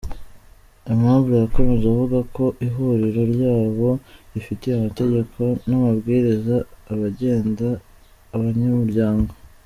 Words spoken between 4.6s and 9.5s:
amategeko n’amabwiriza agenda abanyamuryango.